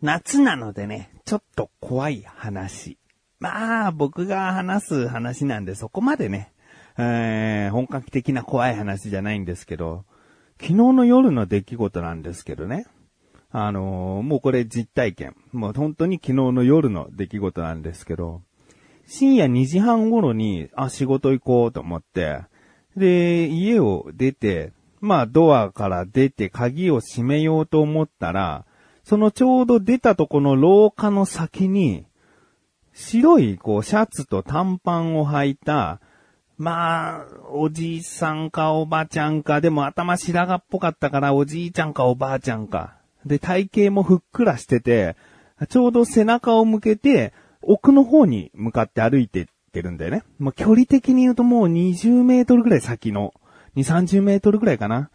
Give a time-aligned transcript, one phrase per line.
[0.00, 2.98] 夏なのでね、ちょっと怖い話。
[3.40, 6.52] まあ、僕が話す話なんでそこまでね、
[6.96, 10.04] えー、本格的な怖い話じゃないんですけど、
[10.60, 12.86] 昨日の夜の出来事なんですけどね。
[13.50, 15.36] あのー、もうこれ実体験。
[15.52, 18.42] もう本当に昨日の夜の出来事なんですけど、
[19.06, 22.42] 深夜2時半頃に、あ、仕事行こうと思って、
[22.96, 28.66] で、家を出て、まあドアから出て鍵を閉めようと思ったら、
[29.08, 32.04] そのちょうど出たとこの廊下の先に、
[32.92, 35.98] 白いこうシャツと短パンを履いた、
[36.58, 42.96] まあ、おじいさんかおばあちゃんか、でも頭白髪っぽかったからおじいちゃんかおばあちゃんか。
[43.24, 45.16] で、体型もふっくらしてて、
[45.70, 50.22] ちょうど背中を向けて、奥の方に向かって歩いてってるんだよね。
[50.38, 53.32] まあ、距離的に言うともう20メートルぐらい先の、
[53.74, 55.08] 2、30メートルぐらいかな。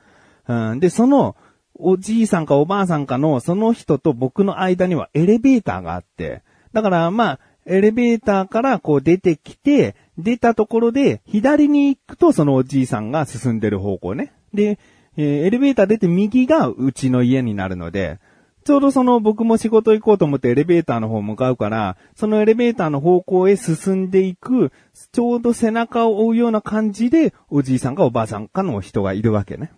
[0.48, 1.36] うん、で、その、
[1.76, 14.34] おじいさんかおばあさんかのその人と僕の間にはエレベーターがあって、だからまあ、エレベーターからこう出てきて、出たところで左に行くとそのおじいさんが進んでる方向ね。
[14.54, 14.78] で、
[15.18, 18.20] え、エレベーター出て右がうちの家になるので、
[18.66, 24.72] ちょうどその僕も仕事行こうと思ってエレベーターの方向かうから、そのエレベーターの方向へ進んでいく、
[25.12, 29.72] ちょうど背中を追うような感じで、おじいさんかおばあさんかの人がいるわけね。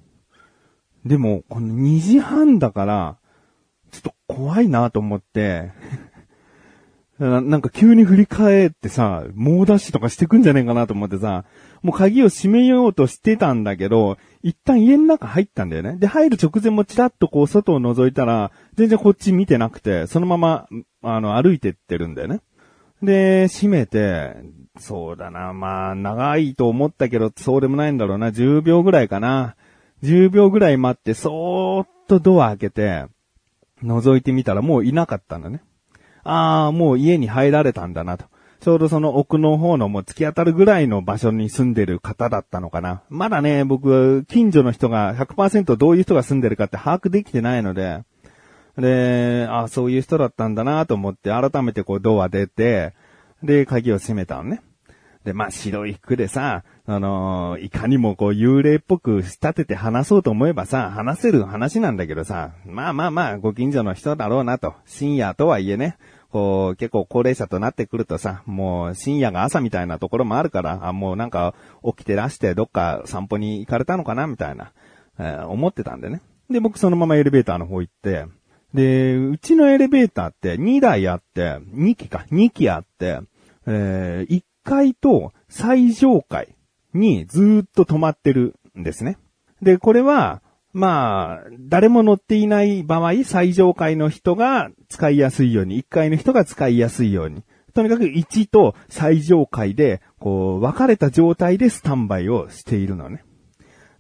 [1.06, 3.17] でも、この2時半だから、
[3.92, 5.72] ちょっと怖いなと思って
[7.20, 11.45] なんか急に振り返ってさ、猛ダッシュとかしてくんじゃねえかなと思ってさ、
[11.81, 15.95] もう鍵を閉めようとしてたんだけど、一旦家の中入ったんだよね。
[15.97, 20.67] で、入る直前もチラッとこう外を覗いたら、全然こっち見てなくて、そのまま、
[21.03, 22.42] あの、歩いてってるんだよね。
[23.02, 24.36] で、閉めて、
[24.78, 29.56] そうだな、まあ、長いと思ったけど、そうでもないんだろうな、10秒ぐらいかな。
[30.03, 33.06] 10秒ぐらい待って、そーっとドア開けて、
[33.83, 35.61] 覗いてみたらもういなかったんだね。
[36.23, 38.25] ああ、もう家に入られたんだなと。
[38.59, 43.03] ちょうどその奥の方のもう突き当たるぐらいの場所に住んでる方だったのかな。
[43.09, 48.01] まだね、僕、近所の人が100%どういう人が住んでるかって把握できてないので、
[48.78, 52.94] で、あそういう人だったんだなと思って改めてこうドア出て、
[53.44, 54.61] で、鍵を閉めたのね。
[55.25, 64.75] で、まあ白い服でさ、あのー、いかにもこう幽霊っぽく仕立てて話そうと思えばさ、話せる話なんだけどさ、まあまあまあ、ご近所の人だろうなと。
[64.85, 65.97] 深夜とはいえね、
[66.30, 74.72] こう、結構高齢者となってくるとさ、もう深夜が朝みたいなところもあるから、あ、もうなんか起きてらしてどっか散歩に行かれたのかなみたいな、
[75.18, 76.22] えー、思ってたんでね。
[76.52, 78.25] で、僕そのままエレベーターの方行って、
[78.75, 83.22] で、うちのエレベーターって2台あって、2機か、2機あって、
[83.66, 86.56] えー、1階と最上階
[86.94, 89.18] にずっと止まってるんですね。
[89.62, 90.42] で、これは、
[90.74, 97.44] まあ、誰も乗っていない場合、最上階の人が使いやすいように、1階の人が使いやすいように。
[97.74, 103.24] とにかく1と最上階で、こう、分かれた状態でスタンバイをしているのね。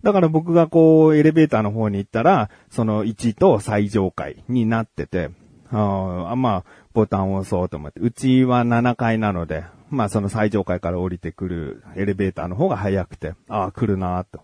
[0.03, 5.29] だから僕がこう、エレベーターの方に行ったら、その1と最上階になってて、
[5.71, 7.99] あまあ、ボタンを押そうと思って。
[7.99, 9.63] うちは7階なので、
[9.95, 14.41] まあその最上階から降りてくるエレベーターの方が早くて、ああ、来るなと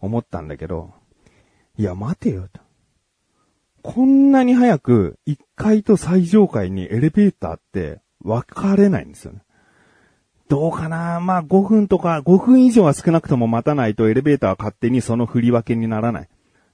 [0.00, 0.92] 思ったんだけど、
[1.76, 2.60] いや、待てよ、と。
[3.82, 9.40] こんなに早く1階と最上階にエレベーターって分かれないんですよね。
[10.48, 11.18] どうかな？
[11.20, 16.28] まあ5分とか、5分以上は少なくとも待たないとエレベーターは勝手にその振り分けにならない。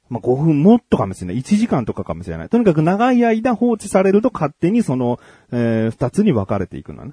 [0.09, 1.39] まあ5分もっとかもしれない。
[1.39, 2.49] 1時間とかかもしれない。
[2.49, 5.21] とにかく長い間放置されると勝手にその、
[5.53, 7.13] えー、2つに分かれていくのね。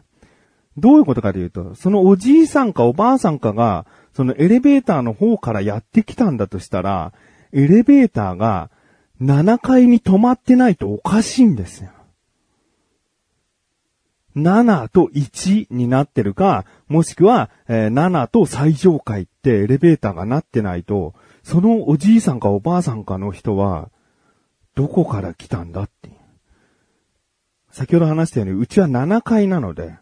[0.77, 7.13] どういうことかというと、そのおじいさんかおばあさんかが、そのエレベーターの方からやってきたんだとしたら、
[7.51, 8.69] エレベーターが
[9.21, 11.91] 7階に止まってないとおかしいんですよ。
[14.35, 23.89] 7と1になってるか、もしくは、え、7と最上階ってエレベーターがなってないと、そのおじいさんかおばあさんかの人は、
[24.75, 26.09] どこから来たんだって。
[27.71, 29.95] 先ほど話したように、うちは7階なので、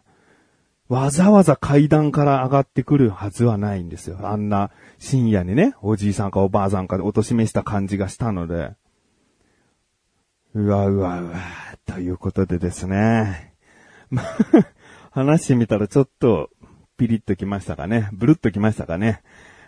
[0.94, 4.16] わざわざ階段から上がってくるはずはないんですよ。
[4.22, 4.70] あんな
[5.00, 8.70] 深夜にね、おじいさんかおばあさんかでおとしめした感じがしたので。
[10.54, 11.34] うわうわうわ、
[11.84, 13.54] ということでですね。
[14.08, 14.22] ま
[15.10, 16.50] 話してみたらちょっと
[16.96, 18.08] ピリッときましたかね。
[18.12, 19.22] ブルッときましたかね。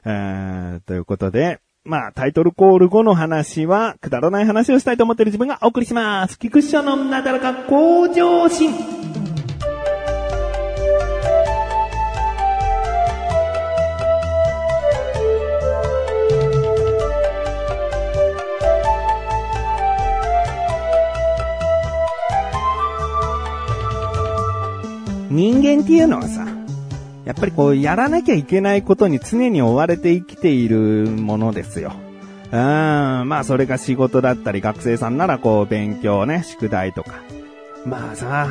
[0.04, 6.38] えー、ということで、まあ、タイトルコール後の話は、くだらない話をしたいと思っている自分がお送りします。
[6.38, 9.25] 菊池のなだらか向上心。
[25.36, 26.46] 人間っていうのはさ、
[27.26, 31.92] やっぱりこう、やらなきゃいけないことに常に追われて生きているものですよ。
[32.52, 32.58] うん、
[33.28, 37.16] まあそれが仕事だったり、学生さんならこう、勉強ね、宿題とか。
[37.84, 38.48] まあさ、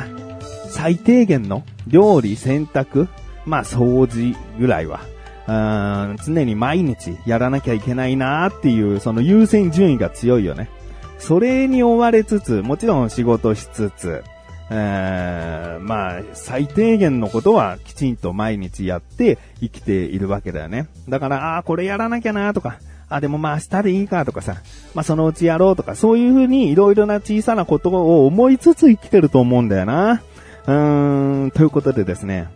[0.68, 3.08] 最低限の料理、洗濯、
[3.46, 5.00] まあ掃除ぐらいは、
[5.48, 10.70] うん常に毎日やらなきゃいけないなーっていう、その優先順位が強いよね。
[11.18, 14.22] それに追われつつ、もちろん仕事しつつ、
[14.70, 20.88] えー、まあ、最低限のことはきちんと毎日やって生きているわけだよね。
[21.08, 22.78] だから、ああ、これやらなきゃなとか、
[23.08, 24.56] あ、でもまあ明日でいいかとかさ、
[24.94, 30.22] まあそのうちやろうとか、そういうふうにいろいろな小さなことを思いつつ生きてると思うんだよな。
[30.66, 32.48] うーん、ということでですね、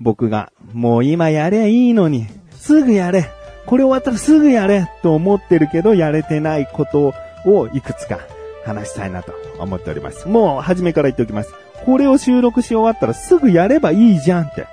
[0.00, 3.30] 僕が、もう今やれいいのに、すぐやれ、
[3.66, 7.12] これ終わったらすぐやれ、と思ってるけど、やれてないこと
[7.44, 8.20] をいくつか
[8.68, 10.28] 話したいなと思っております。
[10.28, 11.52] もう初めから言っておきます。
[11.84, 14.66] これを収録し終わったらすぐやればいいじゃんって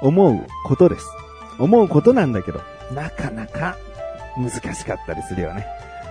[0.00, 1.06] 思うことです。
[1.58, 2.60] 思うことなんだけど、
[2.94, 3.76] なかなか
[4.36, 5.66] 難しかったりするよね。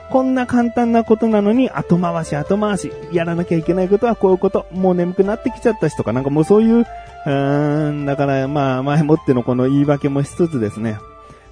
[0.10, 10.98] こんな簡単なことなのに後回し後回し、やらなきゃいけないことはこういうこと、もう眠くなってきちゃったしとか、なんかもうそういう、うーん、だからまあ前もってのこの言い訳もしつつですね、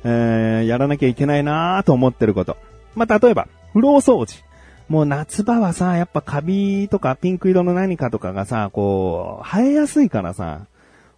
[0.04, 2.58] えー、やらなきゃいけないなぁと思ってること。
[2.96, 4.47] まあ例えば、風呂掃除。
[4.90, 10.68] もう夏場はさ、やっぱカビとかピンク色の何かとかがさ、こう、生えやすいからさ、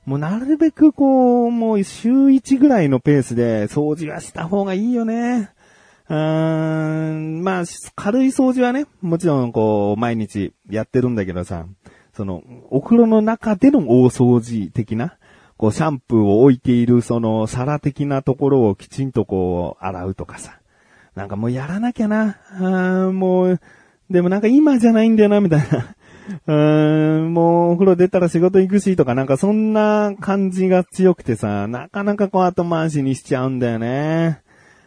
[0.05, 5.51] もうなるべくこう、もう週1ぐらいのペースで掃除はした方がいいよね。
[6.09, 7.63] うーん、まあ、
[7.95, 11.67] 軽い掃除はね、もちろんこう、毎日やってるんだけどさ、
[12.13, 15.17] その、お風呂の中での大掃除的な、
[15.57, 20.58] こう、シャンプーを置いているその皿的なところをきちんとこう、洗うとかさ。
[21.15, 22.37] なんかもうやらなきゃな。
[22.59, 23.59] あもう、
[24.09, 25.95] でもなんか今じゃないんだよな、みたいな。
[26.47, 34.41] うーん、もうお風呂出たら仕事行くしとかなんかそんな感じが強くてさ、なかなかこう後回しにしちゃうんだよね。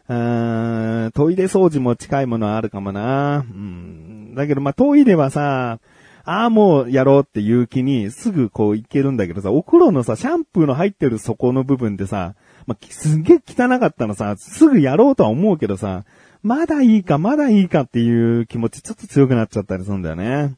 [0.09, 3.39] うーん、トイレ掃除も近いものはあるかもな。
[3.39, 4.35] うん。
[4.35, 5.79] だけどまあトイレはさ、
[6.25, 12.35] ああもうやろうっていう気にすぐこういけるんだけどさ、お風呂のさ、シャンプーの入ってる底の部分でさ、
[12.67, 16.05] まあ、すげえ汚かったのさ、すぐやろうとは思うけどさ、
[16.43, 20.55] まだいいか、まだいいかっていう気持ちちょっと強くなっちゃったりするんだよね。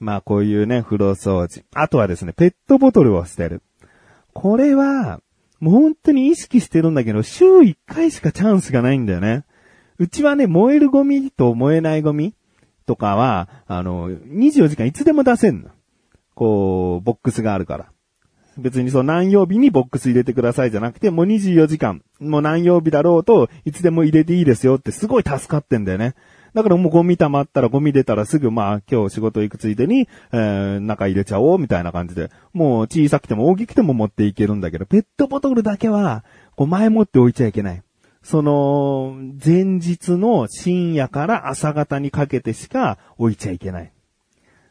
[0.00, 1.64] まあこういうね、風呂掃除。
[1.74, 3.62] あとはですね、ペットボトルを捨てる。
[4.32, 5.20] これは、
[5.60, 9.44] もう本当に意識してるんだけど、週1回しかチャンスがないんだよね。
[9.98, 12.34] うちはね、燃えるゴミと燃えないゴミ
[12.86, 15.70] とかは、あの、24時間いつでも出せんの。
[16.34, 17.86] こう、ボックスがあるから。
[18.56, 26.14] 別にそう何曜日にボックス入れてくださいじゃなくて、もう24時間、もう何曜日だろうと、いつでも入れていいですよってすごい助かってんだよね。
[26.54, 37.82] だからもうゴミ溜まったらゴミ出たらすぐまあ今日仕事行くついでに、えー、中入れちゃおうみたいな感じで、もう小さくても大きくても持っていけるんだけど、ペットボトルだけは、こう前もって置いちゃいけない。
[38.24, 43.92] その、前日の深夜から朝方にかけてしか置いちゃいけない。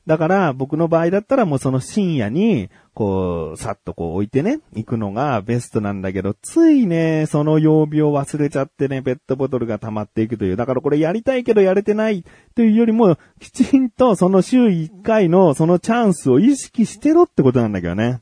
[0.05, 10.55] だから僕の場合だったらもうその深夜に、こう、さっとこう置いてね、行くのがベストなんだけど、ついね、その曜日を忘れちゃってね、ペットボトルが溜まっていくという。
[10.55, 18.21] だからこれやりたいけどやれてないというよりも、きちんとその週1回のそのチャンスを意識してろってことなんだけどね。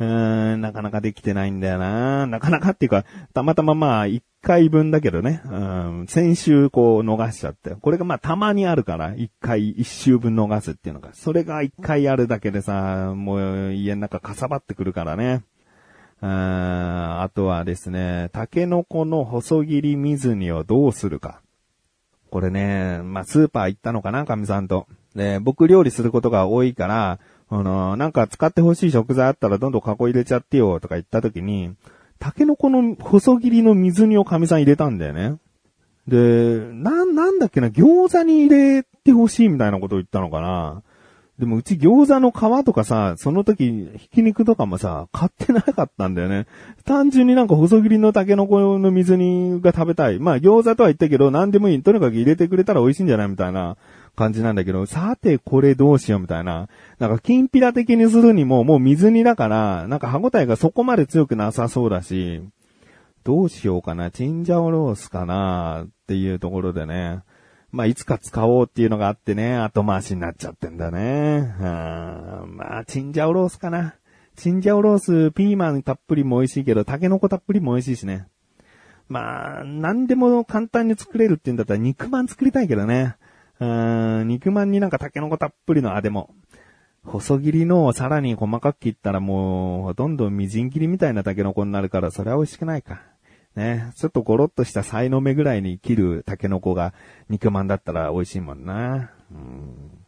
[0.00, 2.26] うーん、なかなかできてないんだよな。
[2.26, 7.70] なかなかっていうか、たまたままあ、一回分だけどね、うん、先週こう逃しちゃって。
[7.70, 11.12] これがまあたまにあるから、一回、一週分逃すっていうのが。
[11.14, 15.42] それが一回あるだけでさ、もう家の中かさばってくるからね。
[16.20, 21.42] ああとはですね、タケノコの細切り水煮をどうするか。
[22.30, 24.86] これね、まあスーパー行ったのかな、神さんと。
[25.14, 27.18] で、僕料理することが多いから、
[27.50, 31.74] あの、なんか使ってほしい食材あったらどんどんカゴ入れちゃってよとか言った時に、
[32.18, 35.38] タケノコの細切りの水煮を神さん入れたんだよね。
[36.06, 40.82] で、な、なんだっけな、餃子に入れてほしいみたいなことを言ったのかな。
[41.38, 46.46] でもうち餃子の皮とかさ、その時、ひき肉とかもさ、買ってなかったんだよね。
[46.84, 50.18] 単純になんか細切りのタケノコの水煮が食べたい。
[50.18, 51.82] まあ餃子とは言ったけど、何でもいい。
[51.82, 53.76] とにかく入れてくれたら美味しいんじゃないみたいな
[54.16, 56.68] 感じなんだけど、さてこれどうしようみたいな。
[56.98, 62.42] なんか、きんぴら的にするにも、もう水煮だから、なんか歯応えがそこまで強くなさそうだし、
[63.24, 67.20] どうしようかな、チンジャオロースかな、っていうところでね。
[67.70, 71.54] まあ、いつか使おうっていうのがあってね、後回しになっちゃってんだね。
[71.60, 73.94] まあ、チンジャオロースかな。
[74.36, 78.26] チンジャオロース、ピーマンたっぷりも美味しいけど、タケノコたっぷりも美味しいしね。
[79.08, 83.16] まあ、何でも簡単に作れるって言うんだったら肉まん作りたいけどね。
[83.60, 83.66] う
[84.24, 86.34] ん、肉まんになんかタケノコたっぷりの、あ、でも、
[87.04, 93.02] 細切りのをさらに細かく切ったらもう、ほとんどみじん切りみたいなタケノコになるから、それは美味しくないか。
[93.56, 93.92] ね。
[93.96, 96.94] ちょっとゴロッとした才の目ぐらいに切るタケノコが
[97.28, 99.10] 肉まんだったら美味しいもんな。
[99.32, 99.98] うん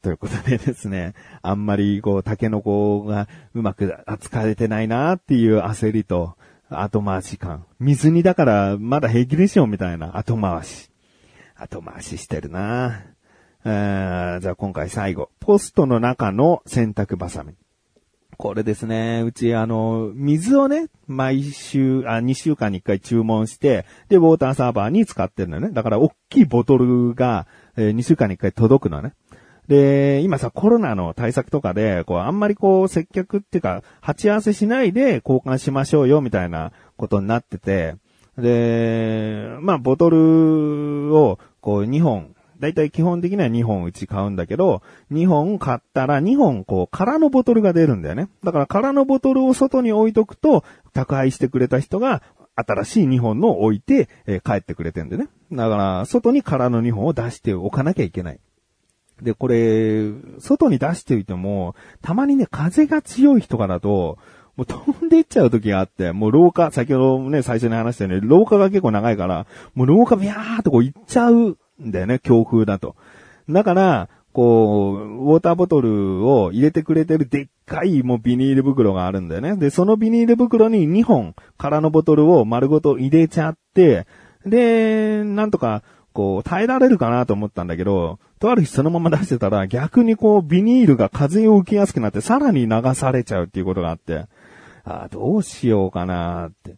[0.00, 6.36] ということでですね、あんまりこう、タケノコがうまく扱えてないなっていう焦りと、
[6.70, 7.64] 後回し感。
[7.80, 10.87] 水にだからまだ平気でしょみたいな後回し。
[11.58, 13.02] 後回ししてるな
[13.64, 15.30] えー、じゃあ今回最後。
[15.40, 17.54] ポストの中の洗濯バサミ。
[18.36, 19.22] これですね。
[19.26, 25.70] うち、あの、水をね、毎週、あ、2週間に1回注文して、で、ウォーターサーバーに使ってるのね。
[25.72, 29.14] だから、大きいボトルが、えー、2週間に1回届くのね。
[29.66, 37.96] で、今さ、コロナの対策とかで、こう、あんまりこう、接客っていうか、鉢合わせしないで交換しましょうよ、みたいなことになってて、
[38.38, 48.28] で、まあ、ボトルを、こう、2本、だいたい基本的には2本うち買うんだけど、2本買ったら2本こう空のボトルが出るんだよね。
[48.42, 52.22] だから空のボトルを外に置いとくと、宅配してくれた人が
[52.56, 55.28] 新しい2本の置いて、え、帰ってくれてんでね。
[55.52, 58.40] だから、外に空の2本を出しておかなきゃいけない。
[59.22, 64.18] で、これ、外に出しておいても、たまにね、風が強い人からだと、
[64.58, 69.46] もう飛んでいっちゃう時があって、もう廊下、先ほどね、最初に話したように、廊下が結構長いから、
[69.76, 72.96] もう廊下ビャーっとこう行っちゃうんだよね、強風だと。
[73.48, 79.56] だから、こう、ウォーターボトルを入れてくれてるでっかいもうビニール袋があるんだよね。
[79.56, 84.08] で、そのビニール袋に2本空のボトルを丸ごと入れちゃって、
[84.44, 94.26] で、なんとか、こう、耐えられるかなと思ったんだけど、とある日そのまま出してたら逆にこう、ビニールが風を受けやすくなってさらに流されちゃうっていうことがあって、
[94.84, 96.76] あ、どうしようかなって。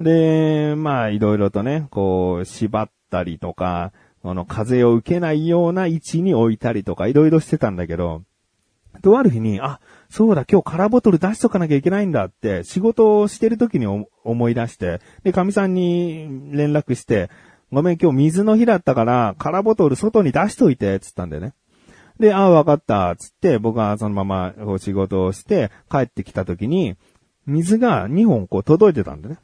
[0.00, 3.92] で、まあ、いろいろとね、こう、縛ったりとか、
[4.22, 8.22] この風を受けないような位置に置いたりとか、いろいろしてたんだけど、
[9.02, 13.86] とある日に、あ、そうだ、今日空ボトル出しとかなきゃいけないんだって、仕事をしてる時に
[14.24, 17.30] 思い出して、で、神さんに連絡して、
[17.72, 21.54] ごめん、今日水の日だったから、空ボトル外に出しといて、つったんだよね。
[22.18, 26.96] で、ああ、わかった、つって、僕はそのまま仕事をして、帰ってきた時に、
[27.50, 29.38] 水が2本こう届いてたんだね。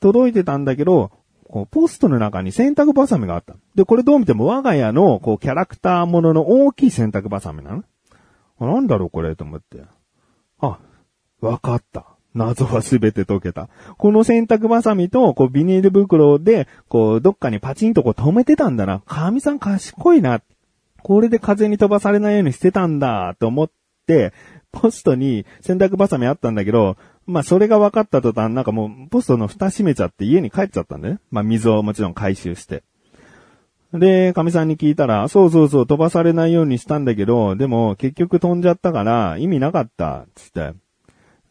[0.00, 1.10] 届いてたんだけど、
[1.48, 3.54] こうポストの中に洗濯バサミがあった。
[3.74, 7.84] で、これどう見ても我が家のこうキャラクターものの大きい洗濯バサミなの
[8.60, 9.82] なんだろうこれと思って。
[10.60, 10.78] あ、
[11.40, 12.06] わかった。
[12.34, 13.68] 謎はすべて解けた。
[13.98, 19.02] この洗濯バサミと、こう、ビニール袋で、こう、どっかにパチンとこう止めてたんだな。
[19.06, 20.40] 神さん賢いな。
[21.02, 23.70] これで風に飛ばされないようにしてたんだ、と思っ
[24.06, 24.32] て、
[24.70, 31.18] ポストに洗濯バサミあったんだけど、まあ、それが分かった途端、なんかもう、ポストの蓋閉めちゃって家に帰っちゃったんだね。
[31.30, 32.82] まあ、水をもちろん回収して。
[33.92, 40.74] で、神さんに聞いたら、そうそうそう、飛ばされないようにしたんだけど、でも、結局飛んじゃったから、意味なかった、つって。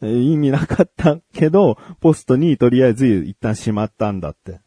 [0.04, 4.60] 意味なかったけど、ポストにとりあえず一旦しまったんだって。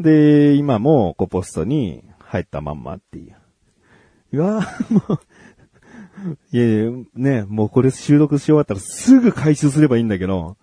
[0.00, 3.36] で、今も、こう、ポストに入ったまんまっていう。
[4.32, 4.60] うわ
[4.90, 5.18] もう、
[6.52, 10.56] いやいや、ね、もうこれ収録し終わったらすぐ回収すればいいんだけど、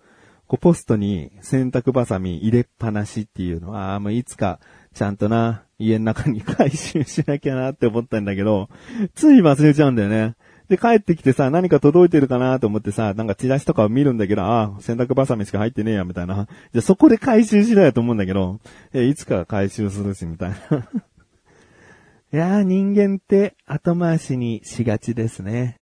[0.46, 4.60] こうポストに洗濯バサミ入れっぱなしっていうのは、あもういつか
[4.94, 8.68] ちゃんとな、家の中に回収しなきゃなって思ったんだけど、
[9.14, 10.34] つい忘れちゃうんだよね。
[10.68, 16.46] で、帰ってきてさ、何か届いてるかなと思ってさ、なんかチラシとかを見るんだけど、ああ、洗濯バサミしか入ってねえや、みたいな。
[16.72, 18.60] じゃ、そこで回収しろやと思うんだけど、
[18.92, 20.88] え、いつか回収するし、みたいな。
[22.30, 25.77] いやー、人間って後回しにしがちですね。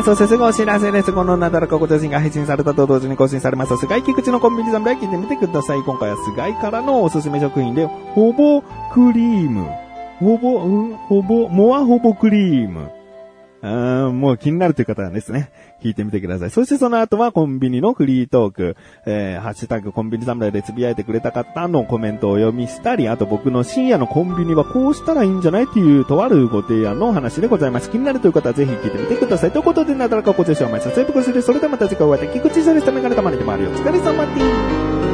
[0.00, 0.16] ンディングです。
[0.16, 1.12] そしてすぐお知らせです。
[1.12, 3.76] このなだらかご写真が配信されたと同時に更新されます。
[3.76, 5.82] 菅井菊池のコンビニ侍聞いてみてください。
[5.82, 9.66] 今回は菅井からのおすすめ食品で、ほぼクリーム。
[10.20, 12.90] ほぼ、うん、ほぼ、もはほぼクリーム。
[13.60, 15.50] あもう気になるという方はですね、
[15.82, 16.50] 聞いてみてください。
[16.50, 27.90] そしてその後はコンビニのフリートーク、えー、ハッシュタグコンビニ侍でつぶやいてくれた方のコメントをお読みしたり、あと僕の深夜のコンビニはこうしたらいいんじゃないっていうとあるご提案のお話でございます。
[27.90, 29.50] 気になるという方はぜひ聞いてみてください。
[29.50, 31.42] ということで、なだらかご清聴お待ちさせてください。
[31.42, 33.70] それではまた次回お会いでき、菊池処理したメガネたまりでもあるよ。
[33.70, 35.07] お疲れ様です。